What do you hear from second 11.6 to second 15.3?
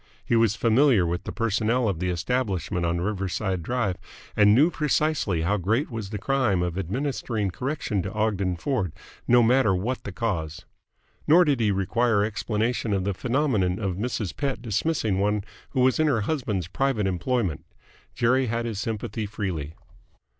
require explanation of the phenomenon of Mrs. Pett dismissing